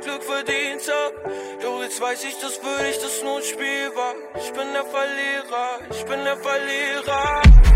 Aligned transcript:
Glück 0.00 0.22
verdient 0.22 0.82
hab. 0.88 1.62
Doch 1.62 1.82
jetzt 1.82 2.00
weiß 2.00 2.24
ich, 2.24 2.38
dass 2.38 2.56
für 2.56 2.82
dich 2.82 2.98
das 2.98 3.22
nur 3.22 3.38
ein 3.38 3.42
Spiel 3.42 3.90
war. 3.94 4.14
Ich 4.34 4.52
bin 4.52 4.72
der 4.72 4.84
Verlierer, 4.84 5.80
ich 5.90 6.04
bin 6.04 6.24
der 6.24 6.36
Verlierer. 6.36 7.69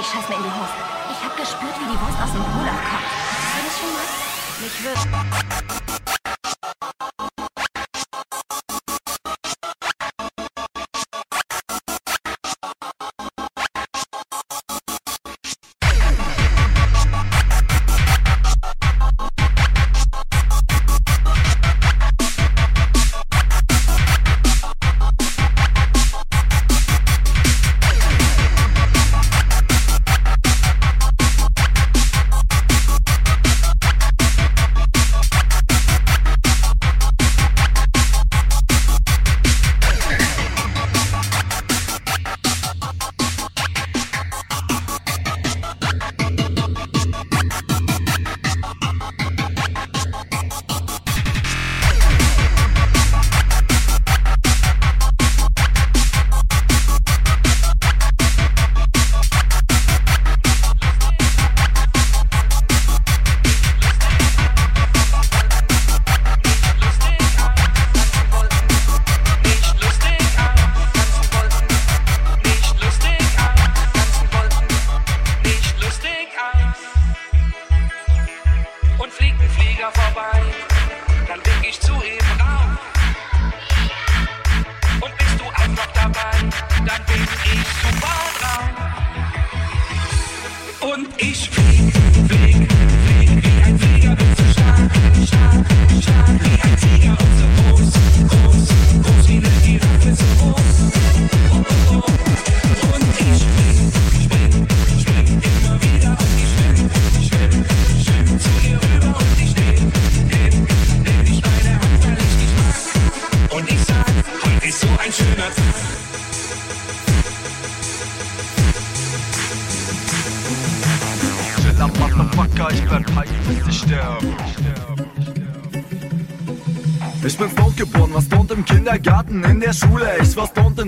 Ich 0.00 0.06
scheiß 0.06 0.28
mir 0.28 0.36
in 0.36 0.42
die 0.42 0.50
Hose. 0.50 0.74
Ich 1.10 1.24
habe 1.24 1.34
gespürt, 1.34 1.74
wie 1.80 1.92
die 1.92 2.00
Wurst 2.00 2.18
aus 2.22 2.32
dem 2.32 2.42
Po-Loch 2.42 2.82
kommt. 2.88 3.08
Hast 3.34 3.54
du 3.54 3.62
das 3.64 3.78
schon 3.78 3.92
mal? 3.92 4.06
Mich 4.60 4.84
würde... 4.84 5.87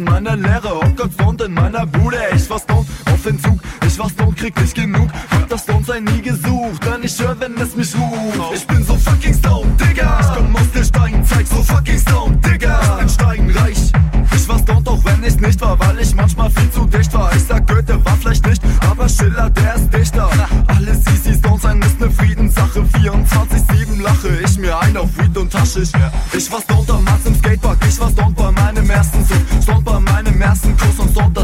in 0.00 0.04
meiner 0.04 0.36
Lehre, 0.36 0.76
Obdachsland 0.76 1.42
in 1.42 1.52
meiner 1.52 1.86
Bude. 1.86 2.16
Ich 2.34 2.48
war 2.48 2.60
down 2.66 2.86
auf 3.12 3.22
den 3.22 3.38
Zug, 3.38 3.60
ich 3.86 3.98
war 3.98 4.10
down, 4.16 4.34
krieg 4.34 4.58
nicht 4.58 4.74
genug. 4.74 5.08
Hab 5.30 5.48
das 5.48 5.62
Stone 5.62 5.84
sein 5.84 6.04
nie 6.04 6.22
gesucht, 6.22 6.82
denn 6.84 7.02
ich 7.02 7.18
hör, 7.20 7.38
wenn 7.38 7.54
es 7.58 7.76
mich 7.76 7.94
ruft. 7.94 8.54
Ich 8.54 8.66
bin 8.66 8.82
so 8.84 8.96
fucking 8.96 9.40
down, 9.42 9.76
Digga. 9.76 10.20
Ich 10.20 10.36
komm 10.36 10.56
aus 10.56 10.70
der 10.74 10.84
Steinzeit, 10.84 11.48
so 11.48 11.62
fucking 11.62 12.04
down, 12.04 12.40
Digga. 12.40 12.80
Ich 12.80 12.98
bin 12.98 13.08
steinreich. 13.08 13.92
Ich 14.34 14.48
war 14.48 14.60
down, 14.62 14.86
auch 14.86 15.04
wenn 15.04 15.22
ich 15.24 15.38
nicht 15.38 15.60
war, 15.60 15.78
weil 15.78 16.00
ich 16.00 16.14
manchmal 16.14 16.50
viel 16.50 16.70
zu 16.70 16.86
dicht 16.86 17.12
war. 17.12 17.34
Ich 17.34 17.44
sag, 17.44 17.66
Goethe 17.66 18.02
war 18.04 18.16
vielleicht 18.16 18.46
nicht, 18.46 18.62
aber 18.90 19.08
Schiller, 19.08 19.50
der 19.50 19.74
ist 19.74 19.92
Dichter. 19.92 20.30
Alles 20.68 21.00
easy, 21.08 21.40
Downsein 21.40 21.82
ist 21.82 22.00
ne 22.00 22.10
Friedenssache. 22.10 22.80
24-7 22.80 24.02
lache 24.02 24.28
ich 24.44 24.58
mir 24.58 24.78
ein 24.80 24.96
auf 24.96 25.10
Weed 25.18 25.36
und 25.36 25.52
Haschisch. 25.54 25.90
Ich 26.32 26.50
war 26.50 26.62
down 26.68 26.86
damals 26.86 27.26
im 27.26 27.34
Skatepark, 27.34 27.78
ich 27.86 28.00
war 28.00 28.10
down 28.12 28.32
bei 28.34 28.50
meinem 28.50 28.88
ersten 28.88 29.24
Song 29.26 29.40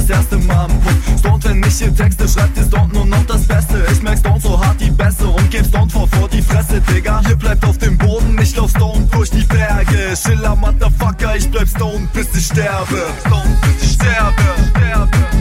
das 0.06 0.18
erste 0.18 0.38
Mal 0.38 0.64
am 0.64 0.80
Punkt 0.80 1.18
Stone 1.18 1.44
wenn 1.44 1.62
ich 1.62 1.78
hier 1.78 1.94
Texte, 1.94 2.28
schreibt 2.28 2.56
ihr 2.56 2.64
Stone 2.64 2.92
nur 2.92 3.06
noch 3.06 3.24
das 3.26 3.46
Beste. 3.46 3.84
Ich 3.90 4.02
merk 4.02 4.18
Stone 4.18 4.40
so 4.40 4.58
hart 4.58 4.80
die 4.80 4.90
Bässe 4.90 5.26
und 5.26 5.50
geb 5.50 5.66
Stone 5.66 5.90
vor 5.90 6.08
vor 6.08 6.28
die 6.28 6.42
Fresse, 6.42 6.80
Digga. 6.80 7.22
Hier 7.26 7.36
bleibt 7.36 7.64
auf 7.64 7.78
dem 7.78 7.96
Boden, 7.98 8.34
nicht 8.34 8.58
auf 8.58 8.70
Stone 8.70 9.08
durch 9.10 9.30
die 9.30 9.44
Berge. 9.44 10.16
Schiller, 10.16 10.56
Motherfucker, 10.56 11.36
ich 11.36 11.50
bleib 11.50 11.68
Stone 11.68 12.08
bis 12.12 12.34
ich 12.34 12.46
sterbe. 12.46 13.02
Stone 13.26 13.56
bis 13.62 13.82
ich 13.82 13.94
sterbe, 13.94 14.42
sterbe. 14.70 15.35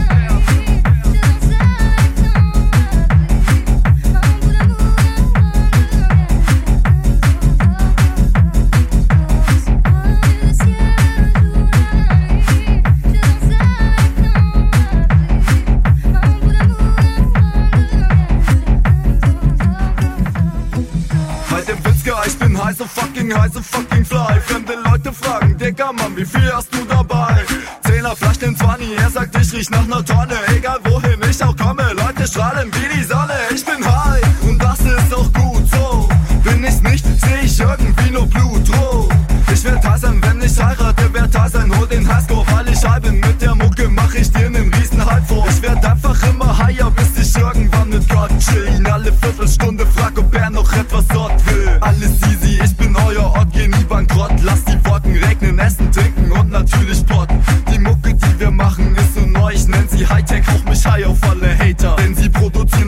lecker, 25.76 25.92
Mann, 25.92 26.16
wie 26.16 26.24
viel 26.24 26.52
hast 26.52 26.74
du 26.74 26.84
dabei? 26.84 27.44
Zehner 27.84 28.16
Flaschen 28.16 28.40
den 28.40 28.56
20, 28.56 28.98
er 28.98 29.10
sagt, 29.10 29.36
ich 29.40 29.52
riech 29.52 29.70
nach 29.70 29.86
ner 29.86 30.04
Tonne. 30.04 30.36
Egal 30.56 30.78
wohin 30.84 31.20
ich 31.28 31.42
auch 31.42 31.56
komme, 31.56 31.82
Leute 31.92 32.26
strahlen 32.26 32.70
wie 32.74 32.96
die 32.96 33.04
Sonne. 33.04 33.34
Ich 33.54 33.64
bin 33.64 33.84
high 33.84 34.22
und 34.42 34.62
das 34.62 34.80
ist 34.80 35.14
auch 35.14 35.32
gut 35.32 35.64
so. 35.70 36.08
Bin 36.44 36.64
ich 36.64 36.80
nicht, 36.82 37.04
seh 37.04 37.40
ich 37.44 37.60
irgendwie 37.60 38.10
nur 38.10 38.26
blutrot. 38.26 39.12
Ich 39.52 39.64
werd 39.64 39.82
Tarzan, 39.82 40.20
wenn 40.22 40.40
ich 40.40 40.58
heirate, 40.58 41.12
werd 41.12 41.32
Tarzan, 41.32 41.76
hol 41.76 41.86
den 41.86 42.06
Highscore, 42.06 42.44
weil 42.52 42.68
ich 42.68 42.82
halb 42.84 43.02
bin. 43.02 43.20
mit 43.20 43.40
der 43.40 43.54
Mucke 43.54 43.88
mach 43.88 44.14
ich 44.14 44.30
dir 44.32 44.50
nen 44.50 44.72
Riesenhype 44.72 45.26
vor. 45.26 45.46
Ich 45.48 45.62
werd 45.62 45.84
einfach 45.84 46.22
immer 46.28 46.56
higher, 46.58 46.90
bis 46.90 47.16
ich 47.20 47.36
irgendwann 47.36 47.88
mit 47.90 48.08
Gott 48.08 48.30
chillen. 48.38 48.86
Alle 48.86 49.12
Viertelstunde 49.12 49.86
frag, 49.86 50.18
ob 50.18 50.34
er 50.34 50.50
noch 50.50 50.72
etwas 50.72 51.04
ist. 51.04 51.15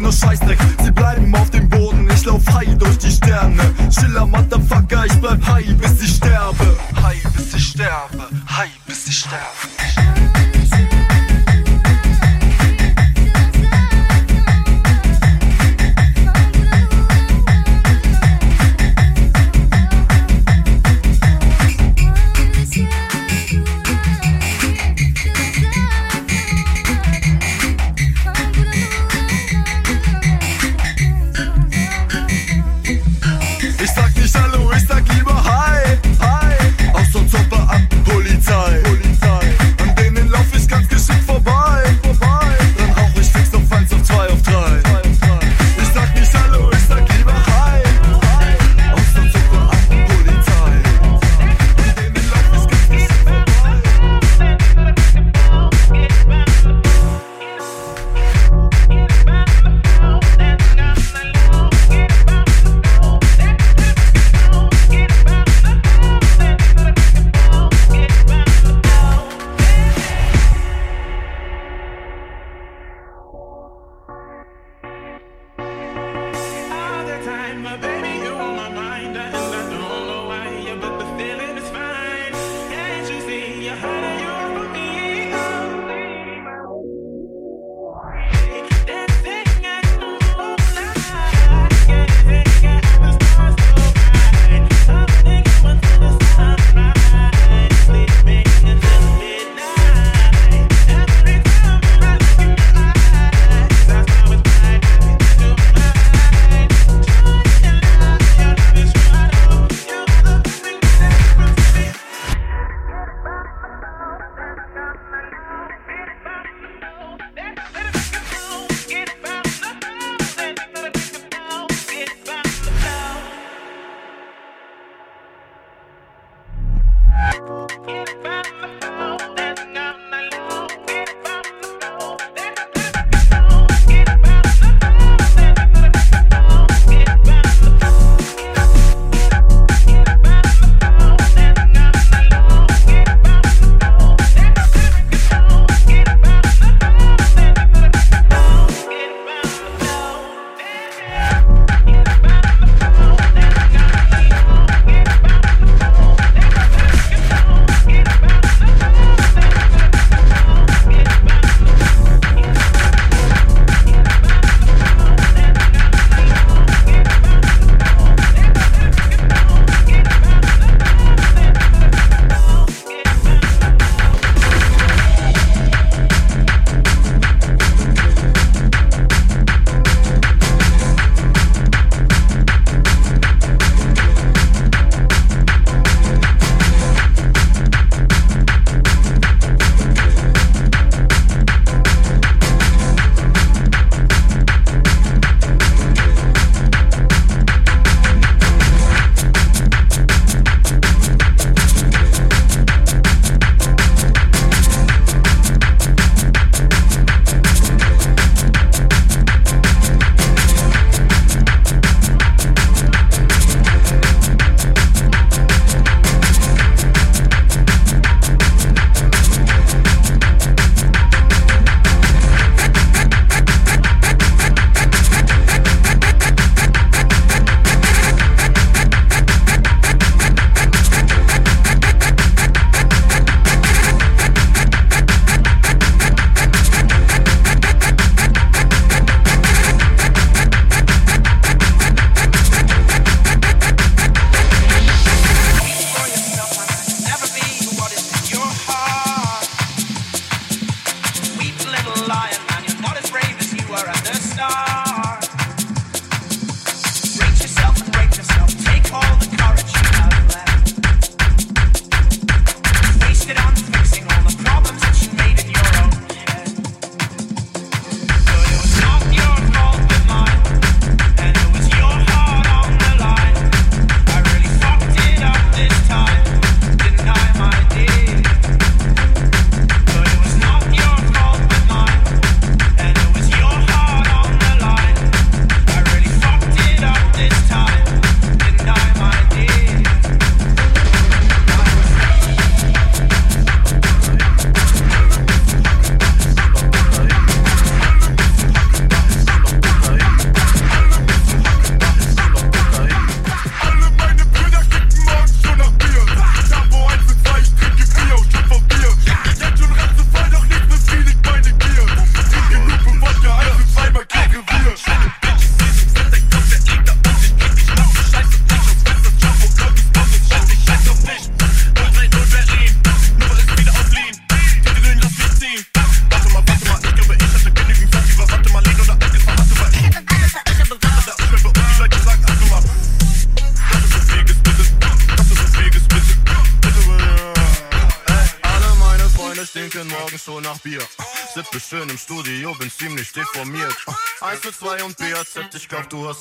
nur 0.08 0.12
Scheißdreck, 0.12 0.58
sie 0.82 0.90
bleiben 0.90 1.34
auf 1.34 1.50
dem 1.50 1.68
Boden, 1.68 2.08
ich 2.10 2.24
lauf 2.24 2.42
high 2.54 2.78
durch 2.78 2.96
die 2.96 3.10
Sterne. 3.10 3.62
Schiller, 3.90 4.24
Motherfucker, 4.26 5.04
ich 5.04 5.20
bleib 5.20 5.46
high, 5.46 5.76
bis 5.76 6.02
ich 6.02 6.16
sterbe. 6.16 6.67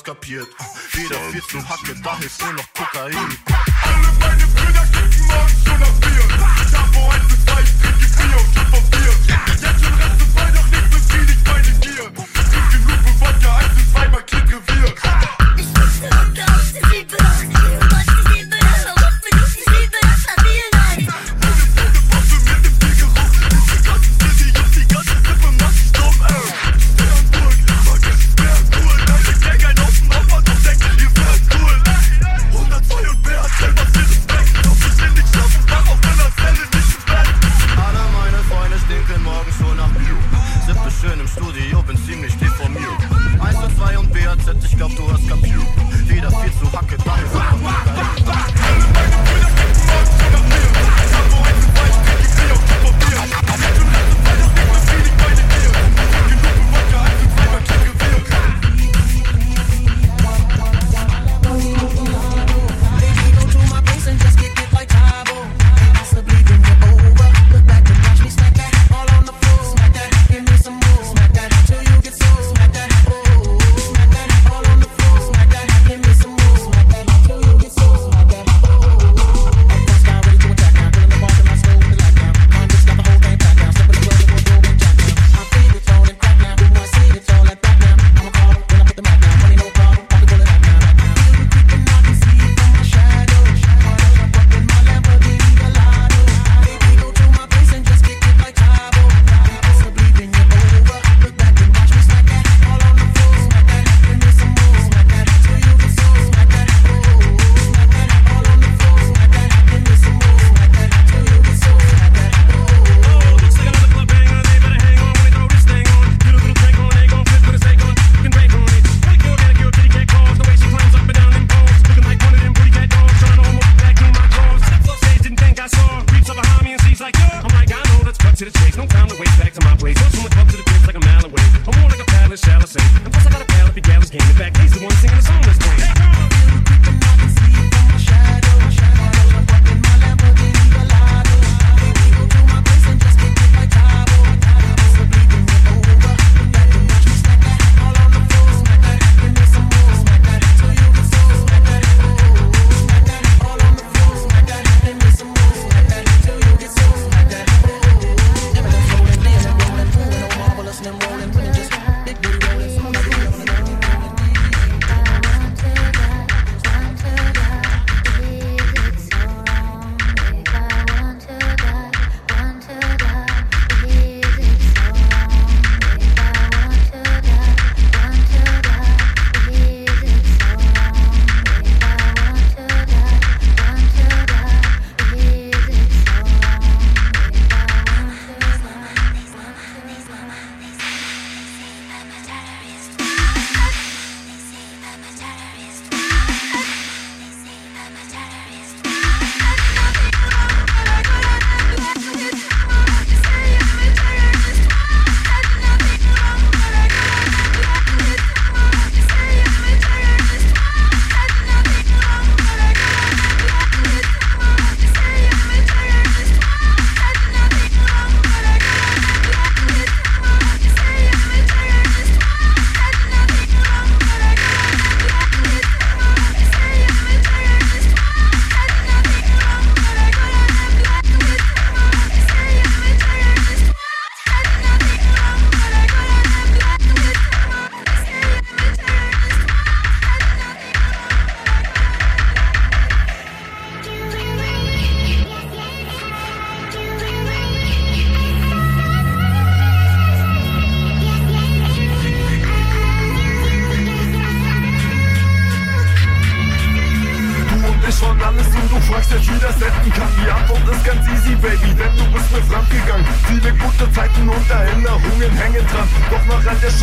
Kapiert. 0.04 0.48
Jeder 0.92 1.20
viel 1.30 1.42
zu 1.42 1.68
Hacke, 1.68 1.94
da 2.02 2.18
hilft 2.18 2.42
nur 2.42 2.52
noch 2.54 2.72
Kokain. 2.72 3.38
ich's 4.38 4.57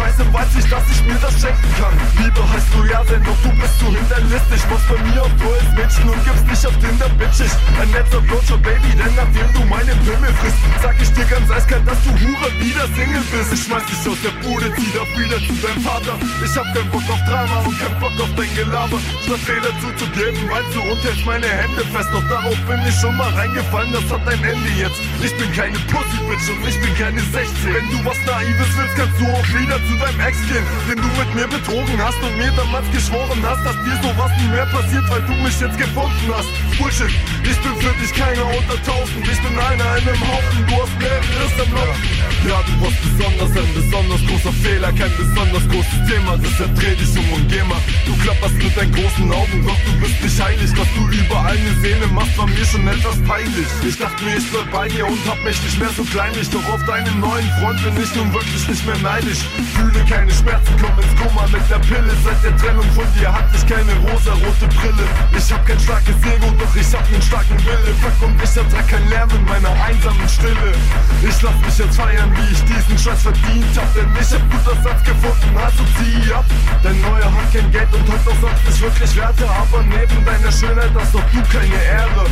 Scheiße 0.06 0.34
weiß 0.34 0.54
ich, 0.60 0.70
dass 0.70 0.86
ich 0.92 1.02
mir 1.02 1.18
das 1.18 1.34
schenken 1.42 1.72
kann. 1.82 1.98
Liebe 2.22 2.42
heißt 2.54 2.70
du 2.78 2.84
ja, 2.86 3.02
denn 3.10 3.24
doch 3.24 3.40
du 3.42 3.50
bist 3.58 3.80
zu 3.80 3.90
hinterlistig. 3.90 4.62
Was 4.70 4.84
bei 4.86 5.02
mir 5.02 5.22
auf 5.24 5.34
tolles 5.42 5.70
Mädchen 5.74 6.10
und 6.10 6.22
gibst 6.22 6.46
nicht 6.46 6.66
auf 6.68 6.78
Tinder, 6.78 7.10
bitchig. 7.18 7.50
Ein 7.82 7.90
netter 7.90 8.22
Blowjob, 8.22 8.62
Baby, 8.62 8.92
denn 8.94 9.14
nachdem 9.18 9.50
du 9.58 9.66
meine 9.66 9.94
Pimmel 10.06 10.30
frisst, 10.38 10.62
sag 10.82 10.96
ich 11.02 11.10
dir 11.10 11.26
ganz 11.26 11.50
eiskalt, 11.50 11.88
dass 11.90 11.98
du 12.06 12.12
Hure 12.14 12.50
wieder 12.62 12.86
Single 12.94 13.26
bist. 13.34 13.50
Ich 13.50 13.64
schmeiß 13.66 13.86
dich 13.90 14.02
aus 14.06 14.22
der 14.22 14.36
Bude, 14.46 14.70
zieh 14.78 14.94
doch 14.94 15.10
wieder 15.18 15.42
zu 15.42 15.54
deinem 15.58 15.82
Vater. 15.82 16.14
Ich 16.22 16.54
hab 16.54 16.68
keinen 16.70 16.90
Bock 16.94 17.08
auf 17.10 17.22
Drama 17.26 17.58
und 17.66 17.74
keinen 17.82 17.98
Bock 17.98 18.16
auf 18.22 18.32
dein 18.38 18.52
Gelaber. 18.54 19.00
Statt 19.26 19.42
Fehler 19.42 19.74
zuzugeben, 19.82 20.38
meinst 20.54 20.70
du 20.70 20.82
und 20.86 21.02
hältst 21.02 21.26
meine 21.26 21.50
Hände 21.50 21.82
fest. 21.90 22.10
Doch 22.14 22.26
darauf 22.30 22.60
bin 22.70 22.78
ich 22.86 22.94
schon 23.02 23.18
mal 23.18 23.34
reingefallen, 23.34 23.90
das 23.90 24.06
hat 24.14 24.22
ein 24.30 24.44
Ende 24.46 24.70
jetzt. 24.78 25.02
Ich 25.26 25.34
bin 25.42 25.50
keine 25.58 25.82
Pussy-Bitch 25.90 26.46
und 26.54 26.62
ich 26.70 26.78
bin 26.78 26.94
keine 26.94 27.22
16. 27.26 27.74
Wenn 27.74 27.90
du 27.90 27.98
was 28.06 28.22
Naives 28.30 28.70
willst, 28.78 28.96
kannst 28.96 29.18
du 29.18 29.26
auch 29.34 29.48
wieder 29.50 29.82
zu 29.82 29.95
deinem 30.00 30.20
Ex 30.20 30.38
gehen. 30.48 30.66
Den 30.88 30.98
du 30.98 31.10
mit 31.20 31.30
mir 31.36 31.48
betrogen 31.48 31.98
hast 32.02 32.20
und 32.22 32.38
mir 32.38 32.52
damals 32.56 32.86
geschworen 32.92 33.42
hast, 33.44 33.66
dass 33.66 33.78
dir 33.84 33.98
sowas 34.02 34.32
nie 34.40 34.50
mehr 34.50 34.66
passiert, 34.68 35.06
weil 35.10 35.22
du 35.24 35.34
mich 35.44 35.60
jetzt 35.60 35.78
gefunden 35.78 36.28
hast. 36.34 36.50
Bullshit, 36.78 37.12
ich 37.44 37.58
bin 37.62 37.74
für 37.80 37.94
dich 38.02 38.14
keiner 38.14 38.46
unter 38.46 38.78
tausend. 38.84 39.24
Ich 39.26 39.40
bin 39.42 39.54
einer 39.58 39.90
in 39.98 40.08
einem 40.08 40.24
Haufen, 40.28 40.60
du 40.68 40.74
hast 40.82 40.96
mehreres 41.00 41.54
am 41.60 41.72
Laufen. 41.74 42.26
Ja, 42.46 42.62
du 42.62 42.74
warst 42.84 43.00
besonders, 43.02 43.52
ein 43.58 43.74
besonders 43.74 44.22
großer 44.28 44.54
Fehler, 44.62 44.92
kein 44.94 45.14
besonders 45.18 45.66
großes 45.66 46.00
Thema. 46.06 46.38
Deshalb 46.38 46.72
dreh 46.76 46.96
dich 46.96 47.14
um 47.18 47.28
und 47.34 47.48
geh 47.50 47.64
mal. 47.64 47.82
Du 48.06 48.14
klapperst 48.22 48.56
mit 48.56 48.76
deinen 48.78 48.94
großen 48.94 49.32
Augen, 49.32 49.66
doch 49.66 49.80
du 49.86 49.92
bist 50.00 50.22
nicht 50.22 50.40
heilig. 50.42 50.70
Was 50.78 50.90
du 50.94 51.02
überall 51.10 51.58
eine 51.58 51.74
Szene 51.80 52.08
machst, 52.14 52.38
war 52.38 52.48
mir 52.48 52.66
schon 52.66 52.88
etwas 52.88 53.18
peinlich. 53.24 53.68
Ich 53.88 53.98
dachte 53.98 54.24
mir, 54.24 54.38
ich 54.38 54.52
bleib 54.52 54.70
bei 54.72 54.88
dir 54.88 55.08
und 55.08 55.20
hab 55.28 55.42
mich 55.44 55.62
nicht 55.64 55.80
mehr 55.80 55.90
so 55.96 56.04
kleinlich. 56.04 56.50
Doch 56.50 56.68
auf 56.70 56.84
deinen 56.86 57.20
neuen 57.20 57.50
Freund 57.60 57.82
bin 57.84 58.04
ich 58.04 58.14
nun 58.16 58.32
wirklich 58.34 58.68
nicht 58.68 58.86
mehr 58.86 58.98
neidisch. 59.00 59.42
Fühle 59.86 60.04
keine 60.10 60.32
Schmerzen, 60.32 60.74
komm 60.82 60.98
ins 60.98 61.14
Koma 61.22 61.46
mit 61.46 61.62
der 61.70 61.78
Pille. 61.78 62.10
Seit 62.24 62.42
der 62.44 62.58
Trennung 62.58 62.90
von 62.98 63.06
dir 63.14 63.32
hatte 63.32 63.54
ich 63.54 63.66
keine 63.68 63.94
rosa-rote 64.02 64.66
Brille. 64.74 65.06
Ich 65.38 65.54
hab 65.54 65.64
kein 65.66 65.80
starkes 65.80 66.18
Ego, 66.26 66.50
doch 66.58 66.76
ich 66.76 66.90
hab 66.90 67.06
nen 67.12 67.22
starken 67.22 67.60
Wille. 67.62 67.94
Fuck 68.02 68.28
und 68.28 68.42
ich 68.42 68.58
ertrag 68.58 68.88
kein 68.88 69.08
Lärm 69.10 69.30
in 69.30 69.46
meiner 69.46 69.70
einsamen 69.86 70.28
Stille. 70.28 70.74
Ich 71.22 71.40
lass 71.40 71.54
mich 71.62 71.78
jetzt 71.78 71.98
feiern, 71.98 72.34
wie 72.34 72.50
ich 72.50 72.64
diesen 72.66 72.98
Scheiß 72.98 73.22
verdient 73.30 73.78
hab. 73.78 73.94
Denn 73.94 74.10
ich 74.18 74.32
hab 74.34 74.42
guter 74.50 74.76
Satz 74.82 75.04
gefunden, 75.06 75.54
also 75.54 75.84
zieh 76.02 76.34
ab. 76.34 76.46
Dein 76.82 77.00
neuer 77.02 77.30
hat 77.30 77.54
kein 77.54 77.70
Geld 77.70 77.94
und 77.94 78.10
hat 78.10 78.26
auch 78.26 78.42
sonst 78.42 78.66
nicht 78.66 78.82
wirklich 78.82 79.16
Werte. 79.16 79.46
Aber 79.46 79.86
neben 79.86 80.18
deiner 80.26 80.52
Schönheit 80.52 80.90
hast 80.98 81.14
doch 81.14 81.30
du 81.30 81.42
keine 81.54 81.78
Ehre. 81.78 82.26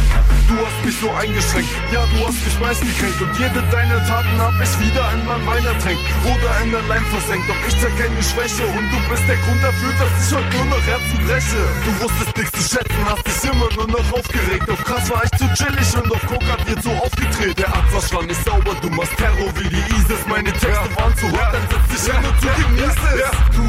Du 0.50 0.58
hast 0.58 0.80
mich 0.82 0.98
so 0.98 1.10
eingeschränkt, 1.14 1.70
ja, 1.94 2.02
du 2.02 2.18
hast 2.26 2.42
mich 2.42 2.58
meist 2.58 2.82
gekränkt. 2.82 3.22
Und 3.22 3.38
jede 3.38 3.62
deiner 3.70 4.02
Taten 4.10 4.42
hab 4.42 4.58
ich 4.58 4.74
wieder 4.82 5.06
in 5.14 5.22
mein 5.30 5.46
Wein 5.46 5.66
ertränkt. 5.70 6.02
Oder 6.26 6.50
in 6.66 6.72
der 6.72 6.82
Leim 6.90 7.06
versenkt. 7.14 7.43
Doch 7.48 7.60
ich 7.68 7.76
zeig 7.82 7.98
keine 7.98 8.24
Schwäche. 8.24 8.66
Und 8.66 8.88
du 8.92 8.98
bist 9.10 9.24
der 9.28 9.38
Grund 9.44 9.62
dafür, 9.64 9.92
dass 10.00 10.12
ich 10.22 10.36
heute 10.36 10.58
nur 10.58 10.66
noch 10.66 10.84
Herzen 10.88 11.18
breche. 11.26 11.62
Du 11.86 11.92
wusstest 12.04 12.38
nichts 12.38 12.56
zu 12.60 12.64
schätzen, 12.76 13.02
hast 13.06 13.26
dich 13.28 13.52
immer 13.52 13.70
nur 13.76 13.88
noch 13.88 14.08
aufgeregt. 14.14 14.70
Auf 14.70 14.84
krass 14.84 15.10
war 15.10 15.24
ich 15.24 15.32
zu 15.38 15.46
chillig 15.54 15.90
und 15.98 16.12
auf 16.12 16.26
Coke 16.28 16.48
hat 16.48 16.68
dir 16.68 16.82
so 16.82 16.92
aufgedreht. 16.92 17.60
Der 17.60 17.68
Abwasch 17.68 18.14
war 18.14 18.24
nicht 18.24 18.44
sauber, 18.46 18.76
du 18.82 18.90
machst 18.90 19.18
Terror 19.18 19.52
wie 19.56 19.70
die 19.70 19.84
ISIS. 19.96 20.24
Meine 20.28 20.52
Texte 20.54 20.88
waren 20.96 21.16
zu 21.18 21.28
hart, 21.32 21.54
dann 21.54 21.66
setz 21.70 21.88
dich 21.92 22.14
hin 22.14 22.24
und 22.24 22.38
du 22.42 22.48
genießt 22.64 23.04
es. 23.12 23.32
Du, 23.56 23.64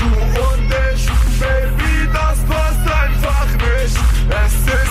du 0.00 0.08
und 0.48 0.70
ich, 0.94 1.04
Baby, 1.40 2.08
das 2.12 2.38
passt 2.48 2.84
einfach 2.88 3.48
nicht. 3.52 3.96
Es 4.30 4.54
ist 4.74 4.89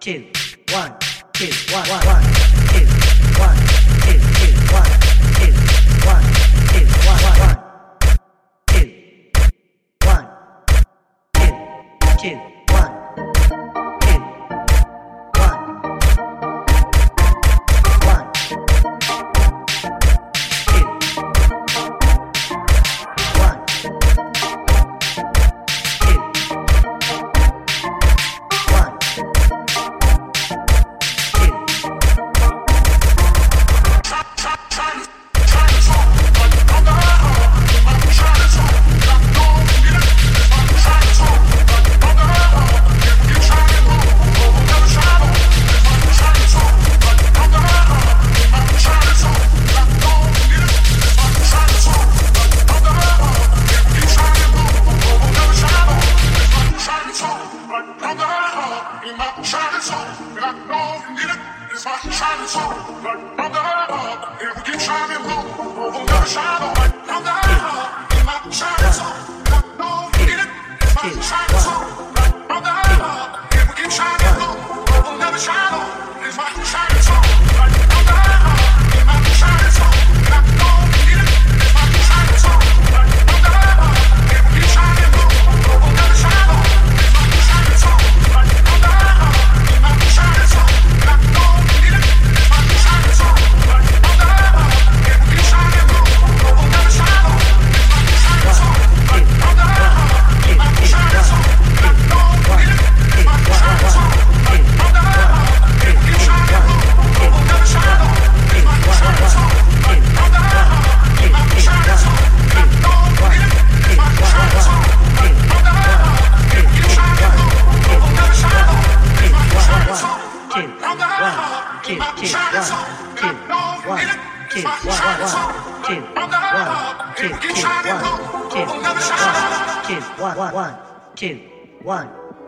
two. 0.00 0.37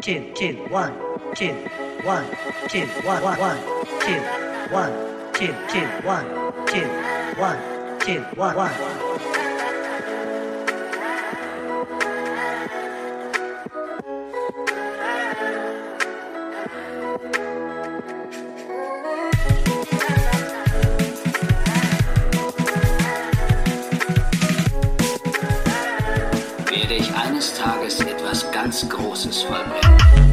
two, 0.03 0.33
two, 0.35 0.55
one, 0.71 0.95
two, 1.35 1.53
one, 2.05 2.25
two, 2.69 2.87
one, 3.05 3.23
one, 3.23 3.59
two, 4.01 4.21
one, 4.73 4.93
two, 5.35 5.55
two, 5.69 5.87
one, 6.07 6.27
two, 6.67 6.87
one, 7.39 8.01
two, 8.01 8.21
one, 8.37 8.57
one. 8.57 9.40
ganz 28.63 28.87
Großes 28.91 29.43
vollbringen. 29.45 30.30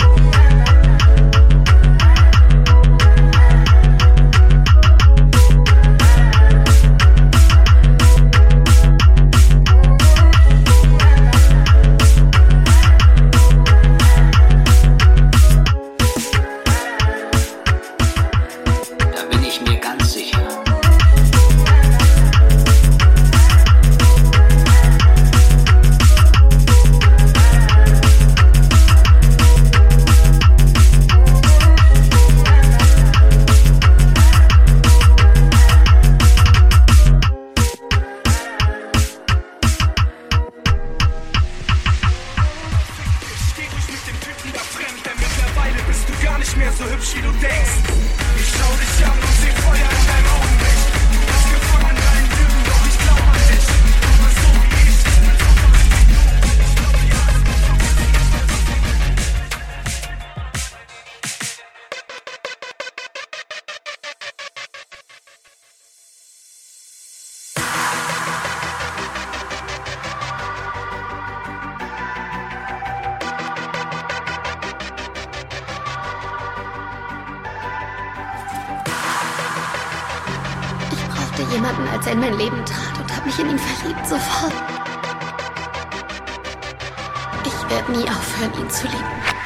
aufhören, 88.27 88.53
ihn 88.61 88.69
zu 88.69 88.87
lieben. 88.87 89.36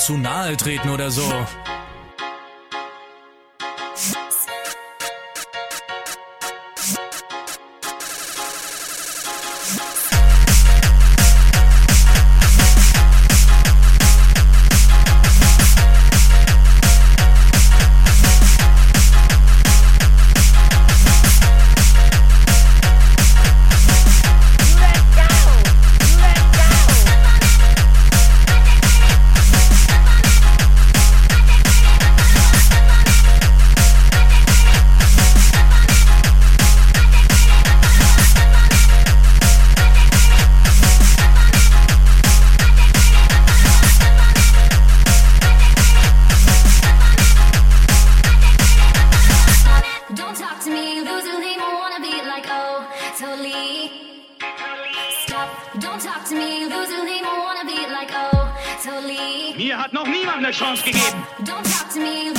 zu 0.00 0.16
nahe 0.16 0.56
treten 0.56 0.88
oder 0.88 1.10
so. 1.10 1.22
Hier 59.70 59.78
hat 59.78 59.92
noch 59.92 60.04
niemand 60.04 60.38
eine 60.38 60.50
Chance 60.50 60.82
gegeben. 60.82 61.24
Don't 61.44 61.62
talk 61.62 61.88
to 61.94 62.00
me, 62.00 62.32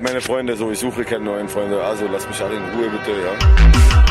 habe 0.00 0.08
meine 0.08 0.20
Freunde 0.22 0.56
so, 0.56 0.70
ich 0.70 0.78
suche 0.78 1.04
keine 1.04 1.24
neuen 1.24 1.48
Freunde. 1.48 1.82
Also 1.82 2.06
lass 2.10 2.26
mich 2.26 2.40
alle 2.40 2.56
in 2.56 2.62
Ruhe 2.74 2.88
bitte, 2.88 3.10
ja. 3.10 4.09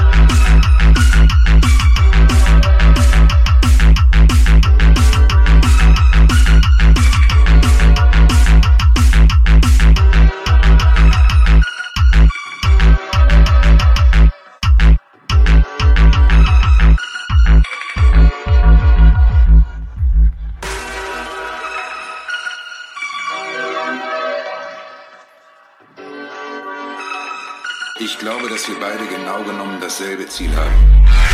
Save 29.90 30.22
it, 30.22 30.32
haben. 30.52 31.29